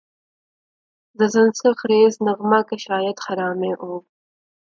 [1.17, 1.19] ز
[1.59, 3.91] سنگ ریزہ نغمہ کشاید خرامِ او